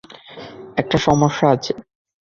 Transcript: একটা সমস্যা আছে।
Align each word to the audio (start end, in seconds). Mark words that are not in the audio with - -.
একটা 0.77 0.97
সমস্যা 0.97 1.45
আছে। 1.49 1.73